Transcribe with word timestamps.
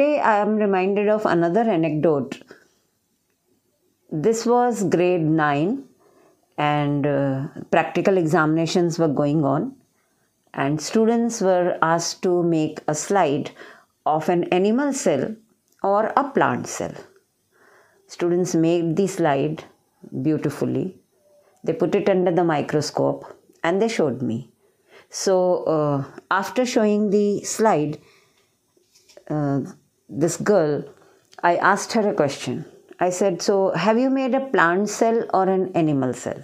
today 0.00 0.18
I 0.18 0.36
am 0.40 0.56
reminded 0.56 1.08
of 1.10 1.26
another 1.26 1.60
anecdote. 1.60 2.42
This 4.10 4.46
was 4.46 4.84
grade 4.84 5.20
9 5.20 5.84
and 6.56 7.06
uh, 7.06 7.48
practical 7.70 8.16
examinations 8.16 8.98
were 8.98 9.12
going 9.22 9.44
on 9.44 9.74
and 10.54 10.80
students 10.80 11.42
were 11.42 11.76
asked 11.82 12.22
to 12.22 12.42
make 12.42 12.80
a 12.88 12.94
slide 12.94 13.50
of 14.06 14.30
an 14.30 14.44
animal 14.44 14.94
cell 14.94 15.36
or 15.82 16.14
a 16.16 16.24
plant 16.30 16.66
cell. 16.66 16.94
Students 18.06 18.54
made 18.54 18.96
the 18.96 19.06
slide 19.06 19.64
beautifully. 20.22 20.96
They 21.62 21.74
put 21.74 21.94
it 21.94 22.08
under 22.08 22.32
the 22.32 22.44
microscope 22.44 23.26
and 23.62 23.82
they 23.82 23.88
showed 23.88 24.22
me. 24.22 24.50
So, 25.10 25.64
uh, 25.64 26.04
after 26.30 26.64
showing 26.64 27.10
the 27.10 27.42
slide, 27.42 27.98
uh, 29.28 29.60
this 30.10 30.36
girl, 30.36 30.84
I 31.42 31.56
asked 31.56 31.92
her 31.92 32.08
a 32.10 32.14
question. 32.14 32.64
I 32.98 33.10
said, 33.10 33.40
So, 33.40 33.70
have 33.70 33.98
you 33.98 34.10
made 34.10 34.34
a 34.34 34.46
plant 34.46 34.88
cell 34.88 35.24
or 35.32 35.48
an 35.48 35.72
animal 35.74 36.12
cell? 36.12 36.42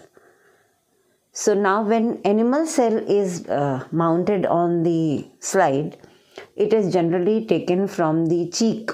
So, 1.32 1.52
now 1.52 1.82
when 1.82 2.22
animal 2.24 2.66
cell 2.66 2.96
is 2.96 3.46
uh, 3.48 3.86
mounted 3.92 4.46
on 4.46 4.84
the 4.84 5.28
slide, 5.38 5.98
it 6.54 6.72
is 6.72 6.92
generally 6.92 7.44
taken 7.44 7.88
from 7.88 8.26
the 8.26 8.48
cheek. 8.48 8.90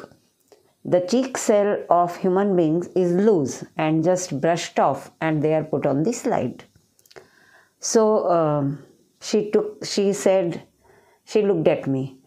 The 0.84 1.00
cheek 1.02 1.38
cell 1.38 1.84
of 1.88 2.16
human 2.16 2.56
beings 2.56 2.88
is 2.96 3.12
loose 3.12 3.64
and 3.77 4.02
just 4.02 4.41
brushed 4.41 4.80
off, 4.80 5.12
and 5.20 5.41
they 5.41 5.54
are 5.54 5.62
put 5.62 5.86
on 5.86 6.02
the 6.02 6.12
slide. 6.12 6.64
So 7.78 8.28
um, 8.28 8.84
she 9.20 9.50
took. 9.52 9.84
She 9.84 10.12
said, 10.12 10.62
she 11.24 11.42
looked 11.42 11.68
at 11.68 11.86
me. 11.86 12.21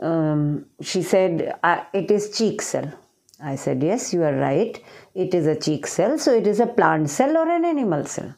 Um, 0.00 0.66
she 0.80 1.02
said, 1.02 1.58
"It 1.92 2.10
is 2.10 2.36
cheek 2.36 2.62
cell." 2.62 2.92
I 3.40 3.56
said, 3.56 3.82
"Yes, 3.82 4.12
you 4.12 4.22
are 4.22 4.34
right. 4.34 4.80
It 5.14 5.34
is 5.34 5.46
a 5.46 5.56
cheek 5.56 5.86
cell. 5.86 6.18
So 6.18 6.34
it 6.34 6.46
is 6.46 6.60
a 6.60 6.66
plant 6.66 7.10
cell 7.10 7.36
or 7.36 7.48
an 7.48 7.64
animal 7.64 8.04
cell." 8.04 8.34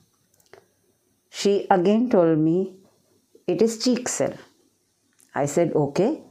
She 1.31 1.67
again 1.71 2.11
told 2.11 2.39
me, 2.39 2.77
"It 3.47 3.63
is 3.63 3.83
cheek 3.83 4.09
cell." 4.09 4.35
I 5.35 5.47
said, 5.47 5.73
"Okay." 5.75 6.23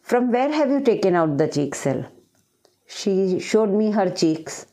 From 0.00 0.30
where 0.32 0.52
have 0.52 0.70
you 0.70 0.80
taken 0.80 1.14
out 1.14 1.38
the 1.38 1.48
cheek 1.48 1.74
cell? 1.74 2.04
She 2.86 3.38
showed 3.40 3.70
me 3.70 3.90
her 3.92 4.10
cheeks 4.10 4.66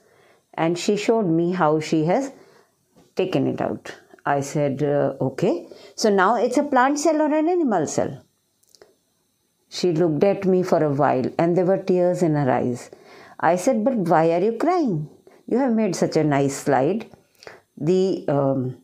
and 0.54 0.78
she 0.78 0.98
showed 0.98 1.26
me 1.26 1.54
how 1.54 1.80
she 1.80 2.04
has 2.06 2.34
taken 3.16 3.48
it 3.48 3.62
out. 3.62 3.96
I 4.26 4.42
said, 4.42 4.84
uh, 4.84 5.14
okay. 5.22 5.70
So 5.96 6.10
now 6.10 6.36
it's 6.36 6.58
a 6.58 6.64
plant 6.64 7.00
cell 7.00 7.22
or 7.22 7.34
an 7.34 7.48
animal 7.48 7.88
cell? 7.88 8.22
She 9.78 9.92
looked 9.94 10.24
at 10.24 10.46
me 10.54 10.62
for 10.64 10.84
a 10.84 10.94
while 11.02 11.28
and 11.40 11.58
there 11.58 11.66
were 11.66 11.82
tears 11.92 12.22
in 12.22 12.36
her 12.36 12.50
eyes. 12.52 12.92
I 13.40 13.56
said, 13.56 13.84
but 13.86 13.96
why 14.12 14.24
are 14.36 14.44
you 14.48 14.54
crying? 14.64 15.10
You 15.48 15.58
have 15.58 15.74
made 15.74 15.96
such 15.96 16.18
a 16.18 16.24
nice 16.24 16.56
slide. 16.56 17.08
The 17.78 18.26
um, 18.28 18.78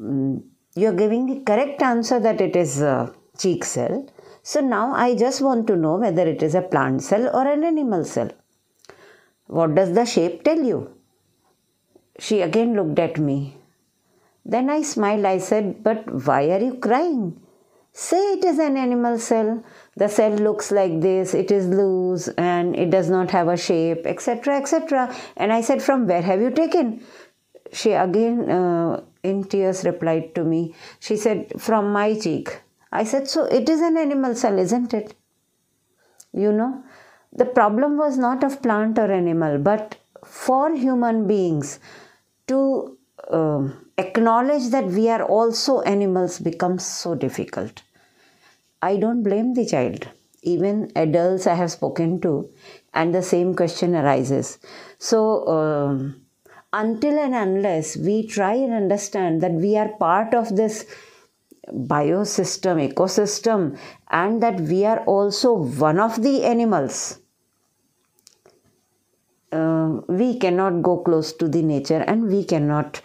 mm, 0.00 0.42
you 0.74 0.88
are 0.88 1.00
giving 1.04 1.26
the 1.26 1.40
correct 1.50 1.80
answer 1.82 2.18
that 2.20 2.40
it 2.40 2.56
is 2.56 2.80
a 2.82 3.14
cheek 3.38 3.64
cell 3.64 4.06
so 4.50 4.60
now 4.60 4.94
I 4.94 5.14
just 5.14 5.42
want 5.42 5.66
to 5.66 5.76
know 5.76 5.96
whether 5.96 6.26
it 6.26 6.42
is 6.42 6.54
a 6.54 6.62
plant 6.62 7.02
cell 7.02 7.24
or 7.36 7.46
an 7.46 7.64
animal 7.64 8.04
cell. 8.04 8.30
What 9.46 9.74
does 9.74 9.92
the 9.92 10.06
shape 10.06 10.42
tell 10.42 10.62
you? 10.68 10.78
She 12.18 12.40
again 12.40 12.74
looked 12.74 12.98
at 12.98 13.18
me. 13.18 13.58
Then 14.46 14.70
I 14.70 14.80
smiled. 14.80 15.26
I 15.26 15.36
said, 15.36 15.84
But 15.84 16.10
why 16.26 16.48
are 16.50 16.60
you 16.60 16.76
crying? 16.76 17.40
Say 18.00 18.34
it 18.34 18.44
is 18.44 18.60
an 18.60 18.76
animal 18.76 19.18
cell. 19.18 19.64
The 19.96 20.08
cell 20.08 20.30
looks 20.30 20.70
like 20.70 21.00
this, 21.00 21.34
it 21.34 21.50
is 21.50 21.66
loose 21.66 22.28
and 22.38 22.76
it 22.76 22.90
does 22.90 23.10
not 23.10 23.32
have 23.32 23.48
a 23.48 23.56
shape, 23.56 24.06
etc. 24.06 24.56
etc. 24.56 25.12
And 25.36 25.52
I 25.52 25.62
said, 25.62 25.82
From 25.82 26.06
where 26.06 26.22
have 26.22 26.40
you 26.40 26.52
taken? 26.52 27.04
She 27.72 27.90
again, 27.90 28.48
uh, 28.48 29.02
in 29.24 29.42
tears, 29.42 29.84
replied 29.84 30.32
to 30.36 30.44
me. 30.44 30.76
She 31.00 31.16
said, 31.16 31.60
From 31.60 31.90
my 31.92 32.16
cheek. 32.16 32.60
I 32.92 33.02
said, 33.02 33.26
So 33.28 33.46
it 33.46 33.68
is 33.68 33.80
an 33.80 33.96
animal 33.96 34.36
cell, 34.36 34.60
isn't 34.60 34.94
it? 34.94 35.16
You 36.32 36.52
know, 36.52 36.84
the 37.32 37.46
problem 37.46 37.98
was 37.98 38.16
not 38.16 38.44
of 38.44 38.62
plant 38.62 38.96
or 39.00 39.10
animal, 39.10 39.58
but 39.58 39.96
for 40.24 40.72
human 40.72 41.26
beings 41.26 41.80
to 42.46 42.96
uh, 43.28 43.68
acknowledge 43.98 44.68
that 44.68 44.86
we 44.86 45.08
are 45.08 45.24
also 45.24 45.80
animals 45.80 46.38
becomes 46.38 46.86
so 46.86 47.16
difficult. 47.16 47.82
I 48.80 48.96
don't 48.96 49.22
blame 49.22 49.54
the 49.54 49.66
child. 49.66 50.08
Even 50.42 50.92
adults 50.94 51.46
I 51.46 51.54
have 51.54 51.72
spoken 51.72 52.20
to, 52.20 52.48
and 52.94 53.14
the 53.14 53.22
same 53.22 53.54
question 53.54 53.94
arises. 53.94 54.58
So, 54.98 55.46
um, 55.48 56.22
until 56.72 57.18
and 57.18 57.34
unless 57.34 57.96
we 57.96 58.26
try 58.26 58.54
and 58.54 58.72
understand 58.72 59.40
that 59.40 59.52
we 59.52 59.76
are 59.76 59.88
part 59.98 60.34
of 60.34 60.54
this 60.54 60.86
biosystem, 61.72 62.92
ecosystem, 62.92 63.78
and 64.10 64.42
that 64.42 64.60
we 64.60 64.84
are 64.84 65.00
also 65.00 65.54
one 65.54 65.98
of 65.98 66.22
the 66.22 66.44
animals. 66.44 67.18
Uh, 69.50 70.00
we 70.08 70.38
cannot 70.38 70.82
go 70.82 70.98
close 70.98 71.32
to 71.32 71.48
the 71.48 71.62
nature 71.62 72.04
and 72.06 72.28
we 72.28 72.44
cannot 72.44 73.00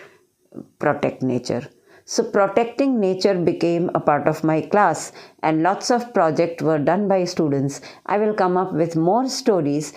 protect 0.77 1.23
nature. 1.23 1.67
So, 2.05 2.23
protecting 2.23 2.99
nature 2.99 3.33
became 3.35 3.89
a 3.95 3.99
part 3.99 4.27
of 4.27 4.43
my 4.43 4.61
class, 4.61 5.11
and 5.41 5.63
lots 5.63 5.89
of 5.89 6.13
projects 6.13 6.61
were 6.61 6.79
done 6.79 7.07
by 7.07 7.23
students. 7.23 7.79
I 8.05 8.17
will 8.17 8.33
come 8.33 8.57
up 8.57 8.73
with 8.73 8.95
more 8.95 9.27
stories 9.29 9.93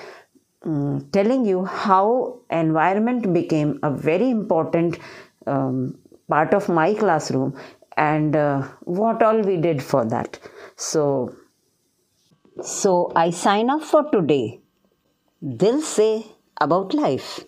um, 0.62 1.08
telling 1.12 1.44
you 1.44 1.64
how 1.64 2.40
environment 2.50 3.32
became 3.32 3.78
a 3.82 3.90
very 3.90 4.30
important 4.30 4.98
um, 5.46 5.98
part 6.28 6.54
of 6.54 6.68
my 6.68 6.94
classroom 6.94 7.56
and 7.96 8.36
uh, 8.36 8.62
what 8.84 9.22
all 9.22 9.40
we 9.40 9.56
did 9.56 9.82
for 9.82 10.04
that. 10.04 10.38
So, 10.76 11.34
so 12.62 13.12
I 13.16 13.30
sign 13.30 13.70
off 13.70 13.84
for 13.84 14.10
today. 14.10 14.60
Dil 15.56 15.80
say 15.82 16.26
about 16.60 16.94
life. 16.94 17.40